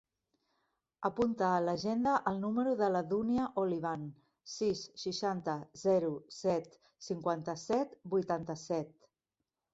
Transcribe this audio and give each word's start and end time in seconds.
Apunta 1.09 1.49
a 1.49 1.59
l'agenda 1.65 2.13
el 2.31 2.39
número 2.45 2.71
de 2.79 2.87
la 2.93 3.01
Dúnia 3.11 3.43
Olivan: 3.65 4.07
sis, 4.55 4.81
seixanta, 5.03 5.57
zero, 5.83 6.11
set, 6.39 6.67
cinquanta-set, 7.11 7.97
vuitanta-set. 8.17 8.93